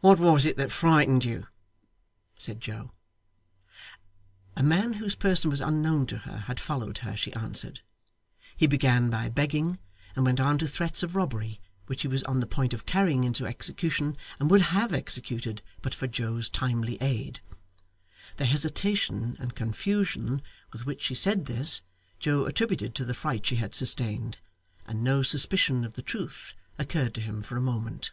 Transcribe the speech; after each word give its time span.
'What 0.00 0.18
was 0.18 0.44
it 0.44 0.58
that 0.58 0.70
frightened 0.70 1.24
you?' 1.24 1.46
said 2.38 2.60
Joe. 2.60 2.92
A 4.54 4.62
man 4.62 4.92
whose 4.92 5.14
person 5.16 5.50
was 5.50 5.62
unknown 5.62 6.04
to 6.08 6.18
her 6.18 6.40
had 6.40 6.60
followed 6.60 6.98
her, 6.98 7.16
she 7.16 7.32
answered; 7.32 7.80
he 8.58 8.66
began 8.66 9.08
by 9.08 9.30
begging, 9.30 9.78
and 10.14 10.22
went 10.26 10.38
on 10.38 10.58
to 10.58 10.66
threats 10.68 11.02
of 11.02 11.16
robbery, 11.16 11.62
which 11.86 12.02
he 12.02 12.08
was 12.08 12.22
on 12.24 12.40
the 12.40 12.46
point 12.46 12.74
of 12.74 12.84
carrying 12.84 13.24
into 13.24 13.46
execution, 13.46 14.18
and 14.38 14.50
would 14.50 14.60
have 14.60 14.92
executed, 14.92 15.62
but 15.80 15.94
for 15.94 16.06
Joe's 16.06 16.50
timely 16.50 16.98
aid. 17.00 17.40
The 18.36 18.44
hesitation 18.44 19.34
and 19.40 19.56
confusion 19.56 20.42
with 20.74 20.84
which 20.84 21.00
she 21.04 21.14
said 21.14 21.46
this, 21.46 21.80
Joe 22.18 22.44
attributed 22.44 22.94
to 22.96 23.04
the 23.06 23.14
fright 23.14 23.46
she 23.46 23.56
had 23.56 23.74
sustained, 23.74 24.40
and 24.86 25.02
no 25.02 25.22
suspicion 25.22 25.86
of 25.86 25.94
the 25.94 26.02
truth 26.02 26.52
occurred 26.78 27.14
to 27.14 27.22
him 27.22 27.40
for 27.40 27.56
a 27.56 27.62
moment. 27.62 28.12